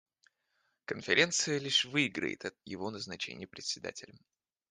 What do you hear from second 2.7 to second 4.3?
назначения Председателем.